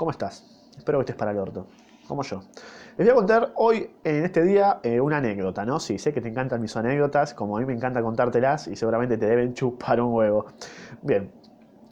¿Cómo 0.00 0.12
estás? 0.12 0.46
Espero 0.78 0.96
que 0.96 1.02
estés 1.02 1.16
para 1.16 1.30
el 1.30 1.36
orto, 1.36 1.66
como 2.08 2.22
yo. 2.22 2.40
Les 2.96 3.06
voy 3.06 3.10
a 3.10 3.14
contar 3.14 3.52
hoy, 3.56 3.90
en 4.02 4.24
este 4.24 4.42
día, 4.42 4.80
eh, 4.82 4.98
una 4.98 5.18
anécdota, 5.18 5.66
¿no? 5.66 5.78
Sí, 5.78 5.98
sé 5.98 6.14
que 6.14 6.22
te 6.22 6.28
encantan 6.30 6.62
mis 6.62 6.74
anécdotas, 6.74 7.34
como 7.34 7.58
a 7.58 7.60
mí 7.60 7.66
me 7.66 7.74
encanta 7.74 8.00
contártelas 8.00 8.66
y 8.68 8.76
seguramente 8.76 9.18
te 9.18 9.26
deben 9.26 9.52
chupar 9.52 10.00
un 10.00 10.14
huevo. 10.14 10.46
Bien, 11.02 11.30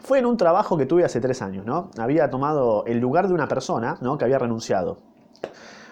fue 0.00 0.18
en 0.18 0.24
un 0.24 0.38
trabajo 0.38 0.78
que 0.78 0.86
tuve 0.86 1.04
hace 1.04 1.20
tres 1.20 1.42
años, 1.42 1.66
¿no? 1.66 1.90
Había 1.98 2.30
tomado 2.30 2.86
el 2.86 3.00
lugar 3.00 3.28
de 3.28 3.34
una 3.34 3.46
persona, 3.48 3.98
¿no? 4.00 4.16
Que 4.16 4.24
había 4.24 4.38
renunciado. 4.38 4.96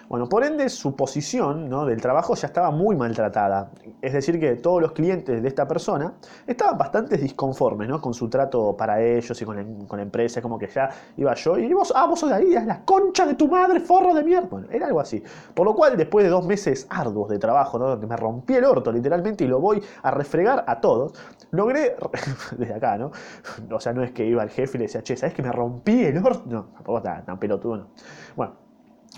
Bueno, 0.09 0.27
por 0.27 0.43
ende 0.43 0.67
su 0.69 0.95
posición 0.95 1.69
¿no? 1.69 1.85
del 1.85 2.01
trabajo 2.01 2.33
ya 2.33 2.47
estaba 2.47 2.71
muy 2.71 2.95
maltratada. 2.95 3.69
Es 4.01 4.13
decir, 4.13 4.39
que 4.39 4.55
todos 4.55 4.81
los 4.81 4.93
clientes 4.93 5.39
de 5.39 5.47
esta 5.47 5.67
persona 5.67 6.15
estaban 6.47 6.79
bastante 6.79 7.15
disconformes 7.15 7.87
¿no? 7.87 8.01
con 8.01 8.15
su 8.15 8.27
trato 8.27 8.75
para 8.75 8.99
ellos 8.99 9.39
y 9.39 9.45
con 9.45 9.55
la, 9.55 10.01
empresa, 10.01 10.41
como 10.41 10.57
que 10.57 10.67
ya 10.67 10.89
iba 11.15 11.35
yo 11.35 11.59
y 11.59 11.71
vos, 11.71 11.93
ah, 11.95 12.07
vos 12.07 12.21
sos 12.21 12.29
de 12.29 12.37
ahí, 12.37 12.55
es 12.55 12.65
la 12.65 12.83
concha 12.83 13.27
de 13.27 13.35
tu 13.35 13.47
madre, 13.47 13.81
forro 13.81 14.15
de 14.15 14.23
mierda. 14.23 14.47
Bueno, 14.49 14.67
era 14.71 14.87
algo 14.87 14.99
así. 14.99 15.21
Por 15.53 15.67
lo 15.67 15.75
cual, 15.75 15.95
después 15.95 16.25
de 16.25 16.31
dos 16.31 16.43
meses 16.43 16.87
arduos 16.89 17.29
de 17.29 17.37
trabajo, 17.37 17.77
¿no? 17.77 17.89
donde 17.89 18.07
me 18.07 18.17
rompí 18.17 18.55
el 18.55 18.65
orto 18.65 18.91
literalmente 18.91 19.43
y 19.43 19.47
lo 19.47 19.59
voy 19.59 19.79
a 20.01 20.09
refregar 20.09 20.63
a 20.65 20.81
todos, 20.81 21.13
logré, 21.51 21.95
desde 22.57 22.73
acá, 22.73 22.97
¿no? 22.97 23.11
O 23.69 23.79
sea, 23.79 23.93
no 23.93 24.03
es 24.03 24.11
que 24.11 24.25
iba 24.25 24.41
al 24.41 24.49
jefe 24.49 24.77
y 24.77 24.79
le 24.79 24.85
decía, 24.85 25.03
che, 25.03 25.15
¿sabes 25.15 25.35
que 25.35 25.43
me 25.43 25.51
rompí 25.51 26.03
el 26.03 26.17
orto? 26.17 26.45
No, 26.47 26.63
tampoco 26.73 26.97
está 26.97 27.23
tan 27.23 27.37
pelotudo, 27.37 27.77
no. 27.77 27.87
Bueno. 28.35 28.68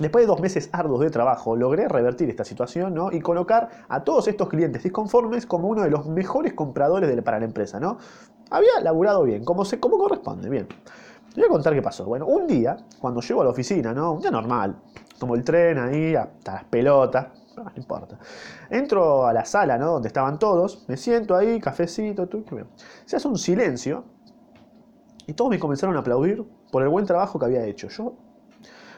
Después 0.02 0.24
de 0.24 0.28
dos 0.28 0.40
meses 0.40 0.68
arduos 0.74 1.00
de 1.02 1.12
trabajo, 1.12 1.56
logré 1.56 1.88
revertir 1.88 2.28
esta 2.28 2.44
situación 2.44 2.96
¿no? 2.96 3.12
y 3.12 3.20
colocar 3.22 3.70
a 3.88 4.04
todos 4.04 4.28
estos 4.28 4.50
clientes 4.50 4.82
disconformes 4.82 5.46
como 5.46 5.68
uno 5.68 5.84
de 5.84 5.92
los 5.92 6.08
mejores 6.08 6.54
compradores 6.54 7.08
de, 7.08 7.22
para 7.22 7.38
la 7.38 7.46
empresa. 7.46 7.80
¿no? 7.80 8.00
Había 8.50 8.80
laburado 8.82 9.22
bien, 9.24 9.46
como, 9.46 9.64
se, 9.64 9.80
como 9.80 10.00
corresponde, 10.00 10.50
bien. 10.50 10.68
voy 11.36 11.46
a 11.46 11.48
contar 11.48 11.76
qué 11.76 11.84
pasó. 11.84 12.06
Bueno, 12.06 12.26
un 12.26 12.48
día, 12.48 12.78
cuando 13.00 13.22
llego 13.22 13.42
a 13.42 13.44
la 13.44 13.52
oficina, 13.52 13.94
¿no? 13.94 14.14
un 14.14 14.22
día 14.22 14.32
normal, 14.32 14.76
tomo 15.20 15.36
el 15.36 15.44
tren 15.44 15.78
ahí, 15.78 16.16
hasta 16.16 16.54
las 16.54 16.64
pelotas, 16.64 17.28
no, 17.56 17.72
importa. 17.76 18.18
Entro 18.72 19.28
a 19.28 19.34
la 19.34 19.46
sala 19.46 19.78
¿no? 19.78 19.92
donde 19.92 20.08
estaban 20.08 20.40
todos, 20.40 20.84
me 20.88 20.98
siento 20.98 21.36
ahí, 21.36 21.60
cafecito, 21.60 22.28
tú, 22.28 22.44
se 23.06 23.18
hace 23.18 23.28
un 23.28 23.38
silencio 23.38 24.04
y 25.28 25.34
todos 25.34 25.52
me 25.52 25.60
comenzaron 25.60 25.96
a 25.96 26.00
aplaudir 26.00 26.44
por 26.72 26.82
el 26.82 26.90
buen 26.90 27.06
trabajo 27.06 27.38
que 27.38 27.46
había 27.46 27.64
hecho. 27.66 27.88
Yo 27.88 28.16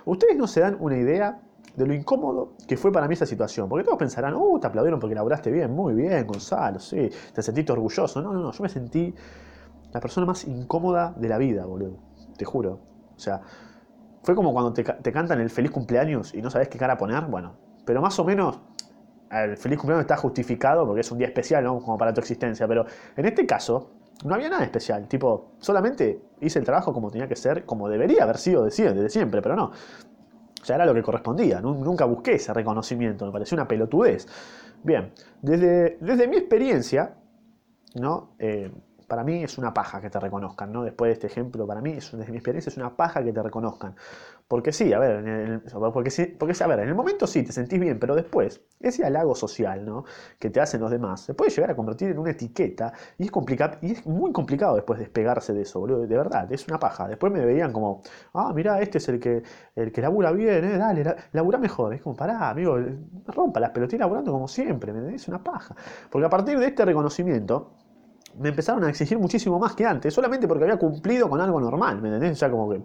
Ustedes 0.05 0.37
no 0.37 0.47
se 0.47 0.61
dan 0.61 0.77
una 0.79 0.97
idea 0.97 1.41
de 1.75 1.87
lo 1.87 1.93
incómodo 1.93 2.53
que 2.67 2.77
fue 2.77 2.91
para 2.91 3.07
mí 3.07 3.13
esa 3.13 3.25
situación. 3.25 3.67
Porque 3.69 3.83
todos 3.83 3.97
pensarán, 3.97 4.35
uh, 4.35 4.59
te 4.59 4.67
aplaudieron 4.67 4.99
porque 4.99 5.15
laburaste 5.15 5.51
bien, 5.51 5.71
muy 5.71 5.93
bien, 5.93 6.25
Gonzalo, 6.27 6.79
sí, 6.79 7.09
te 7.33 7.41
sentiste 7.41 7.71
orgulloso. 7.71 8.21
No, 8.21 8.33
no, 8.33 8.41
no, 8.41 8.51
yo 8.51 8.63
me 8.63 8.69
sentí 8.69 9.13
la 9.91 9.99
persona 9.99 10.25
más 10.25 10.45
incómoda 10.45 11.13
de 11.17 11.29
la 11.29 11.37
vida, 11.37 11.65
boludo. 11.65 11.97
Te 12.37 12.45
juro. 12.45 12.79
O 13.15 13.19
sea, 13.19 13.41
fue 14.23 14.35
como 14.35 14.53
cuando 14.53 14.73
te, 14.73 15.11
cantan 15.11 15.39
el 15.39 15.49
feliz 15.49 15.71
cumpleaños 15.71 16.33
y 16.33 16.41
no 16.41 16.49
sabes 16.49 16.67
qué 16.69 16.77
cara 16.77 16.97
poner. 16.97 17.25
Bueno, 17.25 17.55
pero 17.85 18.01
más 18.01 18.17
o 18.19 18.23
menos 18.23 18.59
el 19.31 19.57
feliz 19.57 19.77
cumpleaños 19.77 20.03
está 20.03 20.17
justificado 20.17 20.85
porque 20.85 21.01
es 21.01 21.11
un 21.11 21.17
día 21.17 21.27
especial, 21.27 21.63
¿no? 21.63 21.79
Como 21.79 21.97
para 21.97 22.13
tu 22.13 22.21
existencia. 22.21 22.67
Pero 22.67 22.85
en 23.15 23.25
este 23.25 23.45
caso, 23.45 23.91
no 24.23 24.35
había 24.35 24.49
nada 24.49 24.63
especial. 24.63 25.07
Tipo, 25.07 25.51
solamente 25.59 26.21
hice 26.41 26.59
el 26.59 26.65
trabajo 26.65 26.93
como 26.93 27.11
tenía 27.11 27.27
que 27.27 27.35
ser, 27.35 27.65
como 27.65 27.89
debería 27.89 28.23
haber 28.23 28.37
sido 28.37 28.63
desde 28.63 29.09
siempre, 29.09 29.41
pero 29.41 29.55
no. 29.55 29.71
Ya 30.63 30.75
era 30.75 30.85
lo 30.85 30.93
que 30.93 31.03
correspondía. 31.03 31.59
Nunca 31.61 32.05
busqué 32.05 32.35
ese 32.35 32.53
reconocimiento. 32.53 33.25
Me 33.25 33.31
pareció 33.31 33.55
una 33.55 33.67
pelotudez. 33.67 34.27
Bien, 34.83 35.11
desde, 35.41 35.97
desde 35.99 36.27
mi 36.27 36.37
experiencia, 36.37 37.15
¿no? 37.95 38.35
Eh, 38.39 38.71
para 39.13 39.23
mí 39.23 39.43
es 39.43 39.59
una 39.59 39.71
paja 39.75 40.01
que 40.01 40.09
te 40.09 40.19
reconozcan, 40.19 40.73
¿no? 40.73 40.83
Después 40.83 41.09
de 41.09 41.13
este 41.13 41.27
ejemplo, 41.27 41.67
para 41.67 41.81
mí, 41.81 41.91
es, 41.91 42.11
desde 42.17 42.31
mi 42.31 42.37
experiencia, 42.37 42.71
es 42.71 42.77
una 42.77 42.97
paja 42.97 43.23
que 43.23 43.31
te 43.31 43.43
reconozcan. 43.43 43.95
Porque 44.47 44.71
sí, 44.71 44.91
a 44.91 44.97
ver, 44.97 45.17
en 45.17 45.27
el, 45.27 45.61
porque, 45.93 46.09
sí, 46.09 46.25
porque, 46.25 46.63
a 46.63 46.67
ver, 46.67 46.79
en 46.79 46.87
el 46.89 46.95
momento 46.95 47.27
sí 47.27 47.43
te 47.43 47.51
sentís 47.51 47.79
bien, 47.79 47.99
pero 47.99 48.15
después, 48.15 48.63
ese 48.79 49.05
halago 49.05 49.35
social, 49.35 49.85
¿no? 49.85 50.05
Que 50.39 50.49
te 50.49 50.59
hacen 50.59 50.81
los 50.81 50.89
demás, 50.89 51.21
se 51.21 51.35
puede 51.35 51.51
llegar 51.51 51.69
a 51.69 51.75
convertir 51.75 52.09
en 52.09 52.17
una 52.17 52.31
etiqueta 52.31 52.91
y 53.19 53.25
es, 53.25 53.31
complicado, 53.31 53.77
y 53.83 53.91
es 53.91 54.05
muy 54.07 54.31
complicado 54.31 54.73
después 54.73 54.97
despegarse 54.97 55.53
de 55.53 55.61
eso, 55.61 55.79
boludo. 55.79 56.07
De 56.07 56.17
verdad, 56.17 56.51
es 56.51 56.67
una 56.67 56.79
paja. 56.79 57.07
Después 57.07 57.31
me 57.31 57.45
veían 57.45 57.71
como, 57.71 58.01
ah, 58.33 58.51
mira, 58.55 58.81
este 58.81 58.97
es 58.97 59.07
el 59.09 59.19
que, 59.19 59.43
el 59.75 59.91
que 59.91 60.01
labura 60.01 60.31
bien, 60.31 60.65
¿eh? 60.65 60.77
Dale, 60.79 61.15
labura 61.33 61.59
mejor. 61.59 61.93
Es 61.93 62.01
como, 62.01 62.15
pará, 62.15 62.49
amigo, 62.49 62.79
rompa 63.27 63.59
las 63.59 63.69
pelotitas 63.69 63.99
laburando 63.99 64.31
como 64.31 64.47
siempre, 64.47 64.91
¿me 64.91 65.13
Es 65.13 65.27
una 65.27 65.43
paja. 65.43 65.75
Porque 66.09 66.25
a 66.25 66.29
partir 66.31 66.57
de 66.57 66.65
este 66.65 66.83
reconocimiento, 66.83 67.75
me 68.39 68.49
empezaron 68.49 68.83
a 68.83 68.89
exigir 68.89 69.19
muchísimo 69.19 69.59
más 69.59 69.75
que 69.75 69.85
antes, 69.85 70.13
solamente 70.13 70.47
porque 70.47 70.63
había 70.63 70.77
cumplido 70.77 71.29
con 71.29 71.41
algo 71.41 71.59
normal, 71.59 72.01
¿me 72.01 72.09
entendés? 72.09 72.39
Ya 72.39 72.49
como 72.49 72.69
que... 72.69 72.81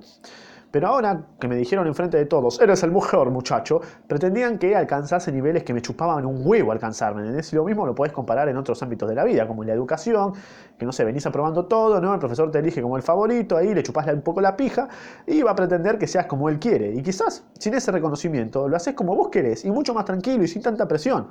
Pero 0.71 0.89
ahora 0.89 1.25
que 1.41 1.49
me 1.49 1.57
dijeron 1.57 1.87
enfrente 1.87 2.19
de 2.19 2.27
todos, 2.27 2.61
eres 2.61 2.83
el 2.83 2.93
mejor 2.93 3.31
muchacho, 3.31 3.81
pretendían 4.07 4.59
que 4.59 4.77
alcanzase 4.77 5.33
niveles 5.33 5.63
que 5.63 5.73
me 5.73 5.81
chupaban 5.81 6.27
un 6.27 6.43
huevo 6.47 6.73
alcanzar, 6.73 7.15
¿me 7.15 7.23
entendés? 7.23 7.51
Y 7.55 7.57
lo 7.57 7.65
mismo 7.65 7.87
lo 7.87 7.95
podés 7.95 8.13
comparar 8.13 8.51
en 8.51 8.57
otros 8.59 8.83
ámbitos 8.83 9.09
de 9.09 9.15
la 9.15 9.25
vida, 9.25 9.49
como 9.49 9.63
en 9.63 9.69
la 9.69 9.75
educación, 9.75 10.35
que 10.77 10.85
no 10.85 10.93
sé, 10.93 11.05
venís 11.05 11.25
aprobando 11.25 11.65
todo, 11.65 12.03
¿no? 12.03 12.13
El 12.13 12.21
profesor 12.21 12.51
te 12.51 12.59
elige 12.59 12.83
como 12.83 12.99
el 12.99 13.03
favorito, 13.03 13.57
ahí 13.57 13.75
le 13.75 13.83
chupás 13.83 14.07
un 14.09 14.21
poco 14.21 14.43
la 14.43 14.59
pija 14.59 14.89
y 15.27 15.41
va 15.41 15.53
a 15.53 15.57
pretender 15.57 15.97
que 15.97 16.07
seas 16.07 16.27
como 16.27 16.51
él 16.51 16.59
quiere. 16.59 16.93
Y 16.95 17.03
quizás 17.03 17.47
sin 17.59 17.73
ese 17.73 17.91
reconocimiento 17.91 18.69
lo 18.69 18.77
haces 18.77 18.93
como 18.93 19.17
vos 19.17 19.29
querés 19.29 19.65
y 19.65 19.71
mucho 19.71 19.95
más 19.95 20.05
tranquilo 20.05 20.45
y 20.45 20.49
sin 20.49 20.61
tanta 20.61 20.87
presión. 20.87 21.29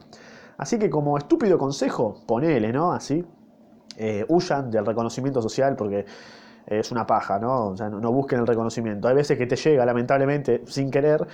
Así 0.58 0.80
que 0.80 0.90
como 0.90 1.16
estúpido 1.16 1.60
consejo, 1.60 2.24
ponele, 2.26 2.74
¿no? 2.74 2.92
Así, 2.92 3.24
eh, 3.96 4.26
huyan 4.28 4.70
del 4.70 4.86
reconocimiento 4.86 5.42
social 5.42 5.76
porque 5.76 6.06
es 6.68 6.92
una 6.92 7.06
paja, 7.06 7.40
¿no? 7.40 7.68
O 7.68 7.78
sea, 7.78 7.90
no, 7.90 8.12
busquen 8.12 8.40
el 8.40 8.48
reconocimiento. 8.48 9.08
Hay 9.08 9.16
veces 9.16 9.38
que 9.38 9.48
te 9.48 9.56
llega, 9.56 9.86
lamentablemente, 9.86 10.64
sin 10.68 10.92
querer, 10.92 11.26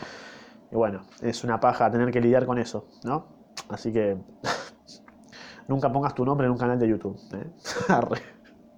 y 0.71 0.75
bueno, 0.75 1.01
es 1.21 1.43
una 1.43 1.59
paja 1.59 1.89
tener 1.89 2.11
que 2.11 2.21
lidiar 2.21 2.45
con 2.45 2.59
eso, 2.59 2.85
¿no? 3.03 3.25
Así 3.69 3.91
que 3.91 4.17
nunca 5.67 5.91
pongas 5.91 6.13
tu 6.13 6.23
nombre 6.23 6.45
en 6.45 6.51
un 6.51 6.57
canal 6.57 6.77
de 6.77 6.87
YouTube. 6.87 7.19
¿eh? 7.33 7.47